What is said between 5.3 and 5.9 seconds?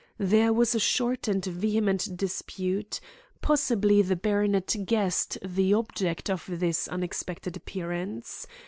the